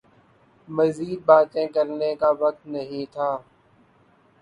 [0.69, 3.29] مزید باتیں کرنے کا وقت نہیں تھا